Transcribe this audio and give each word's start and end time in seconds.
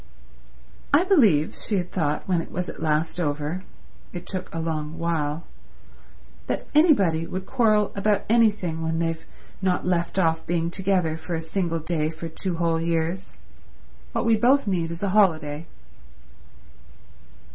"I 0.91 1.03
believe," 1.03 1.55
she 1.55 1.77
had 1.77 1.91
thought 1.91 2.27
when 2.27 2.41
it 2.41 2.49
was 2.51 2.67
at 2.67 2.81
last 2.81 3.19
over—it 3.19 4.25
took 4.25 4.51
a 4.51 4.57
long 4.57 4.97
while—"that 4.97 6.67
anybody 6.73 7.27
would 7.27 7.45
quarrel 7.45 7.91
about 7.93 8.25
anything 8.27 8.81
when 8.81 8.97
they've 8.97 9.23
not 9.61 9.85
left 9.85 10.17
off 10.17 10.43
being 10.47 10.71
together 10.71 11.17
for 11.17 11.35
a 11.35 11.39
single 11.39 11.77
day 11.77 12.09
for 12.09 12.27
two 12.27 12.57
whole 12.57 12.81
years. 12.81 13.35
What 14.11 14.25
we 14.25 14.35
both 14.35 14.65
need 14.65 14.89
is 14.89 15.03
a 15.03 15.09
holiday." 15.09 15.67